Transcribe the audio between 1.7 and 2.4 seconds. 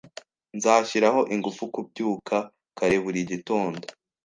kubyuka